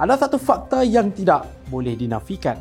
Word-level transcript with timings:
adalah 0.00 0.16
satu 0.16 0.40
fakta 0.40 0.80
yang 0.80 1.12
tidak 1.12 1.44
boleh 1.68 1.92
dinafikan. 1.92 2.56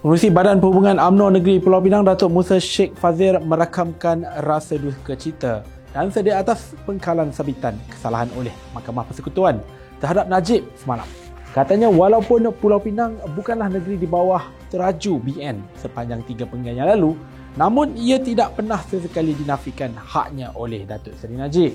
Pengurusi 0.00 0.32
Badan 0.32 0.64
Perhubungan 0.64 0.96
AMNO 0.96 1.36
Negeri 1.36 1.60
Pulau 1.60 1.84
Pinang 1.84 2.08
Datuk 2.08 2.32
Musa 2.32 2.56
Sheikh 2.56 2.96
Fazir 2.96 3.36
merakamkan 3.36 4.24
rasa 4.40 4.80
duka 4.80 5.12
cita 5.12 5.60
dan 5.92 6.08
sedia 6.08 6.40
atas 6.40 6.72
pengkalan 6.88 7.28
sabitan 7.36 7.76
kesalahan 7.92 8.32
oleh 8.32 8.54
Mahkamah 8.72 9.04
Persekutuan 9.04 9.60
terhadap 10.00 10.24
Najib 10.32 10.64
semalam. 10.80 11.04
Katanya 11.52 11.92
walaupun 11.92 12.48
Pulau 12.56 12.80
Pinang 12.80 13.20
bukanlah 13.36 13.68
negeri 13.68 14.00
di 14.00 14.08
bawah 14.08 14.40
teraju 14.72 15.20
BN 15.20 15.60
sepanjang 15.76 16.24
tiga 16.24 16.48
penggal 16.48 16.72
yang 16.72 16.88
lalu, 16.96 17.12
Namun 17.56 17.96
ia 17.96 18.20
tidak 18.20 18.52
pernah 18.52 18.76
sesekali 18.84 19.32
dinafikan 19.32 19.88
haknya 19.96 20.52
oleh 20.52 20.84
Datuk 20.84 21.16
Seri 21.16 21.40
Najib. 21.40 21.72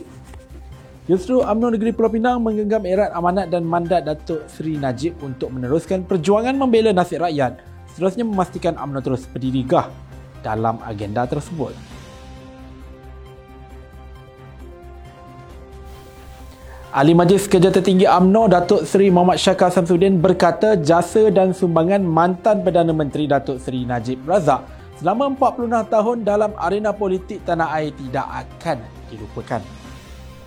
Justru 1.12 1.44
UMNO 1.44 1.76
Negeri 1.76 1.92
Pulau 1.92 2.08
Pinang 2.08 2.40
menggenggam 2.40 2.88
erat 2.88 3.12
amanat 3.12 3.52
dan 3.52 3.68
mandat 3.68 4.08
Datuk 4.08 4.48
Seri 4.48 4.80
Najib 4.80 5.20
untuk 5.20 5.52
meneruskan 5.52 6.08
perjuangan 6.08 6.56
membela 6.56 6.96
nasib 6.96 7.20
rakyat 7.20 7.60
seterusnya 7.92 8.24
memastikan 8.24 8.80
UMNO 8.80 9.04
terus 9.04 9.28
berdiri 9.28 9.68
gah 9.68 9.92
dalam 10.40 10.80
agenda 10.88 11.28
tersebut. 11.28 11.76
Ahli 16.96 17.12
Majlis 17.12 17.44
Kerja 17.52 17.76
Tertinggi 17.76 18.08
UMNO 18.08 18.48
Datuk 18.48 18.88
Seri 18.88 19.12
Muhammad 19.12 19.36
Syakar 19.36 19.68
Samsudin 19.68 20.16
berkata 20.16 20.80
jasa 20.80 21.28
dan 21.28 21.52
sumbangan 21.52 22.00
mantan 22.08 22.64
Perdana 22.64 22.96
Menteri 22.96 23.28
Datuk 23.28 23.60
Seri 23.60 23.84
Najib 23.84 24.24
Razak 24.24 24.64
selama 24.96 25.28
46 25.36 25.92
tahun 25.92 26.18
dalam 26.24 26.56
arena 26.56 26.96
politik 26.96 27.44
tanah 27.44 27.68
air 27.76 27.92
tidak 28.00 28.48
akan 28.48 28.80
dilupakan. 29.12 29.81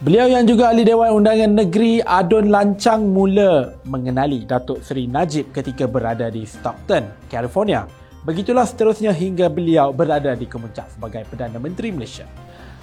Beliau 0.05 0.29
yang 0.29 0.45
juga 0.45 0.69
ahli 0.69 0.85
Dewan 0.85 1.17
Undangan 1.17 1.65
Negeri 1.65 2.05
Adun 2.05 2.53
Lancang 2.53 3.09
mula 3.09 3.73
mengenali 3.89 4.45
Datuk 4.45 4.85
Seri 4.85 5.09
Najib 5.09 5.49
ketika 5.49 5.89
berada 5.89 6.29
di 6.29 6.45
Stockton, 6.45 7.09
California. 7.33 7.89
Begitulah 8.21 8.69
seterusnya 8.69 9.17
hingga 9.17 9.49
beliau 9.49 9.97
berada 9.97 10.37
di 10.37 10.45
kemuncak 10.45 10.93
sebagai 10.93 11.25
Perdana 11.25 11.57
Menteri 11.57 11.89
Malaysia. 11.89 12.29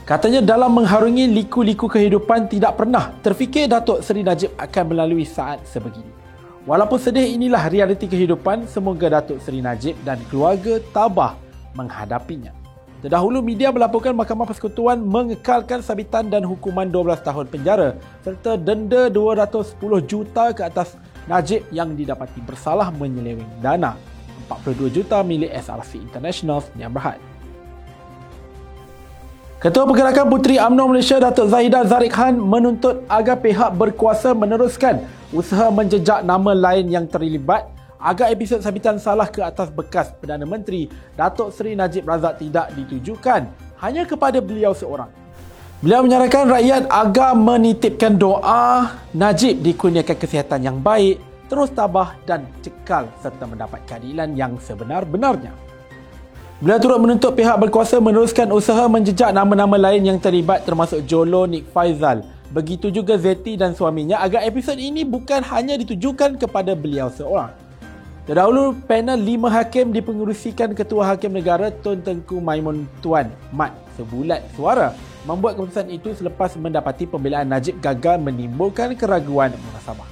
Katanya 0.02 0.42
dalam 0.42 0.74
mengharungi 0.74 1.30
liku-liku 1.30 1.86
kehidupan 1.86 2.50
tidak 2.50 2.82
pernah 2.82 3.14
terfikir 3.22 3.70
Datuk 3.70 4.02
Seri 4.02 4.26
Najib 4.26 4.58
akan 4.58 4.84
melalui 4.90 5.22
saat 5.22 5.62
sebegini. 5.70 6.10
Walaupun 6.66 6.98
sedih 6.98 7.38
inilah 7.38 7.70
realiti 7.70 8.10
kehidupan, 8.10 8.66
semoga 8.66 9.22
Datuk 9.22 9.38
Seri 9.46 9.62
Najib 9.62 9.94
dan 10.02 10.18
keluarga 10.34 10.82
tabah 10.90 11.38
menghadapinya. 11.78 12.61
Terdahulu 13.02 13.42
media 13.42 13.74
melaporkan 13.74 14.14
Mahkamah 14.14 14.46
Persekutuan 14.46 15.02
mengekalkan 15.02 15.82
sabitan 15.82 16.30
dan 16.30 16.46
hukuman 16.46 16.86
12 16.86 17.26
tahun 17.26 17.50
penjara 17.50 17.98
serta 18.22 18.62
denda 18.62 19.10
210 19.10 19.74
juta 20.06 20.54
ke 20.54 20.62
atas 20.62 20.94
Najib 21.26 21.66
yang 21.74 21.98
didapati 21.98 22.38
bersalah 22.46 22.94
menyeleweng 22.94 23.50
dana 23.58 23.98
42 24.46 25.02
juta 25.02 25.26
milik 25.26 25.50
SRC 25.50 25.98
International 25.98 26.62
yang 26.78 26.94
Berhad. 26.94 27.18
Ketua 29.58 29.90
Pergerakan 29.90 30.26
Puteri 30.30 30.62
UMNO 30.62 30.94
Malaysia 30.94 31.18
Datuk 31.18 31.50
Zahida 31.50 31.82
Zarik 31.86 32.14
Khan 32.14 32.38
menuntut 32.38 33.02
agar 33.10 33.42
pihak 33.42 33.74
berkuasa 33.82 34.38
meneruskan 34.38 35.10
usaha 35.34 35.74
menjejak 35.74 36.22
nama 36.22 36.54
lain 36.54 36.86
yang 36.90 37.10
terlibat 37.10 37.66
agar 38.02 38.34
episod 38.34 38.60
sabitan 38.60 38.98
salah 38.98 39.30
ke 39.30 39.40
atas 39.46 39.70
bekas 39.70 40.10
Perdana 40.18 40.44
Menteri 40.44 40.90
Datuk 41.14 41.54
Seri 41.54 41.78
Najib 41.78 42.04
Razak 42.10 42.42
tidak 42.42 42.74
ditujukan 42.74 43.46
hanya 43.78 44.04
kepada 44.10 44.42
beliau 44.42 44.74
seorang. 44.74 45.10
Beliau 45.82 46.06
menyarankan 46.06 46.46
rakyat 46.46 46.84
agar 46.90 47.34
menitipkan 47.34 48.14
doa 48.14 48.98
Najib 49.14 49.66
dikurniakan 49.66 50.18
kesihatan 50.18 50.62
yang 50.62 50.78
baik, 50.78 51.18
terus 51.50 51.74
tabah 51.74 52.18
dan 52.26 52.46
cekal 52.62 53.10
serta 53.22 53.50
mendapat 53.50 53.82
keadilan 53.90 54.38
yang 54.38 54.62
sebenar-benarnya. 54.62 55.54
Beliau 56.62 56.78
turut 56.78 57.02
menuntut 57.02 57.34
pihak 57.34 57.58
berkuasa 57.58 57.98
meneruskan 57.98 58.54
usaha 58.54 58.86
menjejak 58.86 59.34
nama-nama 59.34 59.82
lain 59.82 60.06
yang 60.06 60.22
terlibat 60.22 60.62
termasuk 60.62 61.02
Jolo 61.10 61.50
Nik 61.50 61.66
Faizal. 61.74 62.22
Begitu 62.54 62.94
juga 62.94 63.18
Zeti 63.18 63.58
dan 63.58 63.74
suaminya 63.74 64.22
agar 64.22 64.46
episod 64.46 64.78
ini 64.78 65.02
bukan 65.02 65.42
hanya 65.42 65.74
ditujukan 65.82 66.38
kepada 66.38 66.78
beliau 66.78 67.10
seorang. 67.10 67.61
Terdahulu, 68.32 68.80
panel 68.88 69.20
lima 69.20 69.52
hakim 69.52 69.92
dipengerusikan 69.92 70.72
Ketua 70.72 71.04
Hakim 71.04 71.36
Negara 71.36 71.68
Tun 71.68 72.00
Tengku 72.00 72.40
Maimun 72.40 72.88
Tuan 73.04 73.28
Mat 73.52 73.76
sebulat 74.00 74.40
suara 74.56 74.96
membuat 75.28 75.60
keputusan 75.60 75.92
itu 75.92 76.16
selepas 76.16 76.56
mendapati 76.56 77.04
pembelaan 77.04 77.52
Najib 77.52 77.84
gagal 77.84 78.24
menimbulkan 78.24 78.96
keraguan 78.96 79.52
munasabah. 79.52 80.08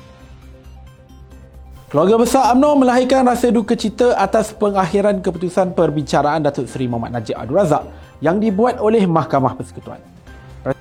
Keluarga 1.88 2.20
besar 2.20 2.52
UMNO 2.52 2.84
melahirkan 2.84 3.24
rasa 3.24 3.56
duka 3.56 3.80
cita 3.80 4.12
atas 4.20 4.52
pengakhiran 4.52 5.24
keputusan 5.24 5.72
perbicaraan 5.72 6.44
Datuk 6.44 6.68
Seri 6.68 6.92
Muhammad 6.92 7.24
Najib 7.24 7.40
Abdul 7.40 7.56
Razak 7.56 7.88
yang 8.20 8.36
dibuat 8.36 8.84
oleh 8.84 9.08
Mahkamah 9.08 9.56
Persekutuan. 9.56 10.04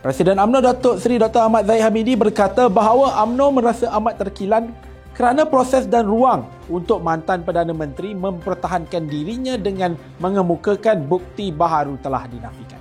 Presiden 0.03 0.43
UMNO 0.43 0.59
Datuk 0.59 0.99
Seri 0.99 1.23
Dr. 1.23 1.47
Ahmad 1.47 1.71
Zahid 1.71 1.87
Hamidi 1.87 2.19
berkata 2.19 2.67
bahawa 2.67 3.15
UMNO 3.23 3.63
merasa 3.63 3.87
amat 3.95 4.27
terkilan 4.27 4.75
kerana 5.15 5.47
proses 5.47 5.87
dan 5.87 6.03
ruang 6.03 6.58
untuk 6.69 7.01
mantan 7.01 7.45
Perdana 7.45 7.73
Menteri 7.73 8.13
mempertahankan 8.13 9.09
dirinya 9.09 9.57
dengan 9.57 9.97
mengemukakan 10.21 11.05
bukti 11.09 11.53
baharu 11.53 11.97
telah 12.01 12.29
dinafikan. 12.29 12.81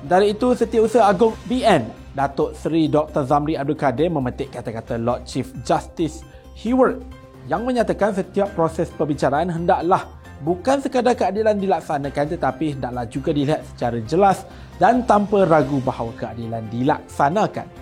Dari 0.00 0.32
itu, 0.32 0.56
Setiausaha 0.56 1.04
Agung 1.04 1.36
BN, 1.44 1.84
Datuk 2.16 2.56
Seri 2.56 2.88
Dr. 2.88 3.22
Zamri 3.28 3.54
Abdul 3.54 3.78
Kadir 3.78 4.08
memetik 4.10 4.50
kata-kata 4.50 4.98
Lord 4.98 5.28
Chief 5.28 5.46
Justice 5.62 6.24
Heward 6.58 7.04
yang 7.46 7.62
menyatakan 7.62 8.12
setiap 8.12 8.52
proses 8.52 8.90
perbicaraan 8.92 9.48
hendaklah 9.48 10.08
bukan 10.42 10.80
sekadar 10.80 11.14
keadilan 11.14 11.56
dilaksanakan 11.60 12.26
tetapi 12.36 12.76
hendaklah 12.76 13.04
juga 13.06 13.30
dilihat 13.32 13.62
secara 13.72 13.98
jelas 14.04 14.44
dan 14.80 15.04
tanpa 15.04 15.44
ragu 15.44 15.78
bahawa 15.84 16.10
keadilan 16.16 16.64
dilaksanakan. 16.72 17.79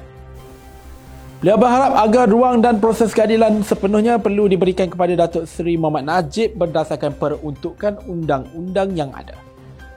Beliau 1.39 1.55
berharap 1.55 1.95
agar 2.03 2.27
ruang 2.27 2.59
dan 2.59 2.83
proses 2.83 3.15
keadilan 3.15 3.63
sepenuhnya 3.63 4.19
perlu 4.19 4.51
diberikan 4.51 4.91
kepada 4.91 5.15
Datuk 5.15 5.47
Seri 5.47 5.79
Muhammad 5.79 6.11
Najib 6.11 6.59
berdasarkan 6.59 7.15
peruntukan 7.15 8.03
undang-undang 8.11 8.91
yang 8.99 9.15
ada. 9.15 9.39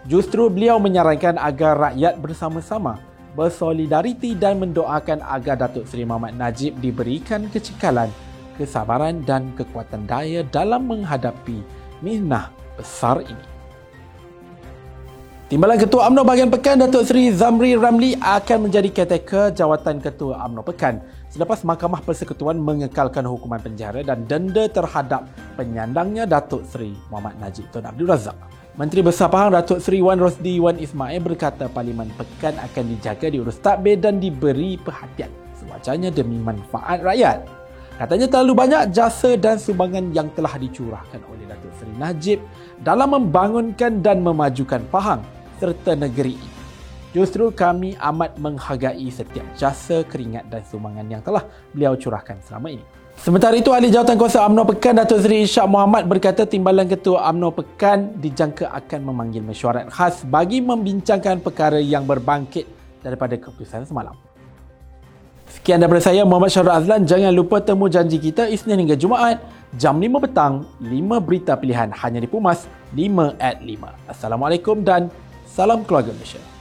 Justru 0.06 0.54
beliau 0.54 0.78
menyarankan 0.78 1.42
agar 1.42 1.90
rakyat 1.90 2.22
bersama-sama 2.22 3.02
bersolidariti 3.34 4.38
dan 4.38 4.62
mendoakan 4.62 5.26
agar 5.26 5.58
Datuk 5.66 5.90
Seri 5.90 6.06
Muhammad 6.06 6.38
Najib 6.38 6.78
diberikan 6.78 7.50
kecekalan, 7.50 8.14
kesabaran 8.62 9.26
dan 9.26 9.50
kekuatan 9.58 10.06
daya 10.06 10.46
dalam 10.46 10.86
menghadapi 10.86 11.58
mihnah 12.06 12.54
besar 12.78 13.18
ini. 13.26 13.46
Timbalan 15.50 15.82
Ketua 15.82 16.08
UMNO 16.08 16.22
bahagian 16.24 16.54
Pekan 16.54 16.80
Datuk 16.80 17.04
Seri 17.04 17.34
Zamri 17.34 17.76
Ramli 17.76 18.14
akan 18.22 18.70
menjadi 18.70 19.04
caretaker 19.04 19.52
jawatan 19.52 20.00
Ketua 20.00 20.38
UMNO 20.48 20.64
Pekan 20.64 21.02
selepas 21.32 21.64
Mahkamah 21.64 22.04
Persekutuan 22.04 22.60
mengekalkan 22.60 23.24
hukuman 23.24 23.64
penjara 23.64 24.04
dan 24.04 24.28
denda 24.28 24.68
terhadap 24.68 25.32
penyandangnya 25.56 26.28
Datuk 26.28 26.68
Seri 26.68 26.92
Muhammad 27.08 27.40
Najib 27.40 27.72
Tun 27.72 27.88
Abdul 27.88 28.12
Razak. 28.12 28.36
Menteri 28.76 29.00
Besar 29.00 29.32
Pahang 29.32 29.56
Datuk 29.56 29.80
Seri 29.80 30.04
Wan 30.04 30.20
Rosdi 30.20 30.60
Wan 30.60 30.76
Ismail 30.76 31.24
berkata 31.24 31.72
Parlimen 31.72 32.12
Pekan 32.20 32.60
akan 32.60 32.84
dijaga 32.92 33.32
diurus 33.32 33.64
takbir 33.64 33.96
dan 33.96 34.20
diberi 34.20 34.76
perhatian 34.76 35.32
sewajarnya 35.56 36.12
demi 36.12 36.36
manfaat 36.36 37.00
rakyat. 37.00 37.48
Katanya 37.96 38.28
terlalu 38.28 38.54
banyak 38.58 38.84
jasa 38.92 39.38
dan 39.40 39.56
sumbangan 39.56 40.12
yang 40.12 40.28
telah 40.36 40.60
dicurahkan 40.60 41.22
oleh 41.32 41.48
Datuk 41.48 41.72
Seri 41.80 41.96
Najib 41.96 42.40
dalam 42.84 43.16
membangunkan 43.16 44.04
dan 44.04 44.20
memajukan 44.20 44.84
Pahang 44.92 45.24
serta 45.62 45.96
negeri 45.96 46.36
ini. 46.36 46.61
Justru 47.12 47.52
kami 47.52 48.00
amat 48.00 48.40
menghargai 48.40 49.04
setiap 49.12 49.44
jasa, 49.60 50.08
keringat 50.08 50.48
dan 50.48 50.64
sumbangan 50.64 51.04
yang 51.12 51.20
telah 51.20 51.44
beliau 51.76 52.00
curahkan 52.00 52.40
selama 52.48 52.72
ini. 52.72 52.84
Sementara 53.20 53.54
itu, 53.54 53.68
Ahli 53.76 53.92
Jawatan 53.92 54.16
Kuasa 54.16 54.48
UMNO 54.48 54.64
Pekan 54.72 54.96
Datuk 54.96 55.20
Seri 55.20 55.44
Ishak 55.44 55.68
Muhammad 55.68 56.08
berkata 56.08 56.48
Timbalan 56.48 56.88
Ketua 56.88 57.28
UMNO 57.30 57.52
Pekan 57.52 58.16
dijangka 58.16 58.72
akan 58.72 59.00
memanggil 59.12 59.44
mesyuarat 59.44 59.92
khas 59.92 60.24
bagi 60.24 60.64
membincangkan 60.64 61.44
perkara 61.44 61.78
yang 61.84 62.08
berbangkit 62.08 62.66
daripada 63.04 63.36
keputusan 63.36 63.84
semalam. 63.84 64.16
Sekian 65.52 65.84
daripada 65.84 66.00
saya 66.00 66.24
Muhammad 66.24 66.48
Syahrul 66.48 66.72
Azlan. 66.80 67.04
Jangan 67.04 67.36
lupa 67.36 67.60
temu 67.60 67.92
janji 67.92 68.24
kita 68.24 68.48
Isnin 68.48 68.88
hingga 68.88 68.96
Jumaat 68.96 69.44
jam 69.76 70.00
5 70.00 70.24
petang 70.24 70.64
5 70.80 70.88
berita 71.28 71.60
pilihan 71.60 71.92
hanya 71.92 72.24
di 72.24 72.30
Pumas 72.32 72.72
5 72.96 73.36
at 73.36 73.60
5. 73.60 73.68
Assalamualaikum 74.08 74.80
dan 74.80 75.12
salam 75.44 75.84
keluarga 75.84 76.16
Malaysia. 76.16 76.61